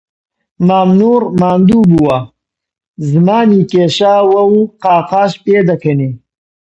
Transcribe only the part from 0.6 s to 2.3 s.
مام نوور ماندوو بووە،